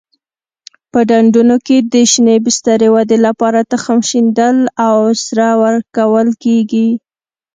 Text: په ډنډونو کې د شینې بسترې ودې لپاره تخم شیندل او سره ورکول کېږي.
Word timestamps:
په 0.91 0.99
ډنډونو 1.09 1.55
کې 1.65 1.77
د 1.91 1.95
شینې 2.11 2.37
بسترې 2.45 2.87
ودې 2.95 3.17
لپاره 3.27 3.59
تخم 3.71 3.99
شیندل 4.09 4.57
او 4.87 4.95
سره 5.25 5.47
ورکول 5.63 6.27
کېږي. 6.43 6.89